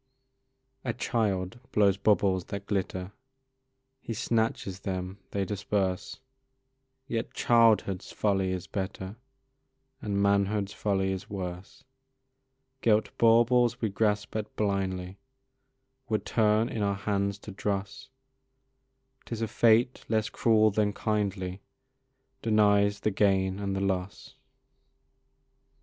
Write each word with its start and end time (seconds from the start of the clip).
A 0.83 0.93
child 0.93 1.59
blows 1.71 1.95
bubbles 1.95 2.45
that 2.45 2.65
glitter, 2.65 3.11
He 3.99 4.15
snatches 4.15 4.79
them, 4.79 5.19
they 5.29 5.45
disperse; 5.45 6.19
Yet 7.05 7.35
childhood's 7.35 8.11
folly 8.11 8.51
is 8.51 8.65
better, 8.65 9.17
And 10.01 10.19
manhood's 10.19 10.73
folly 10.73 11.11
is 11.11 11.29
worse; 11.29 11.83
Gilt 12.81 13.15
baubles 13.19 13.79
we 13.79 13.89
grasp 13.89 14.35
at 14.35 14.55
blindly 14.55 15.19
Would 16.09 16.25
turn 16.25 16.67
in 16.67 16.81
our 16.81 16.95
hands 16.95 17.37
to 17.37 17.51
dross; 17.51 18.09
'Tis 19.25 19.43
a 19.43 19.47
fate 19.47 20.03
less 20.09 20.29
cruel 20.29 20.71
than 20.71 20.93
kindly 20.93 21.61
Denies 22.41 23.01
the 23.01 23.11
gain 23.11 23.59
and 23.59 23.75
the 23.75 23.81
loss. 23.81 24.33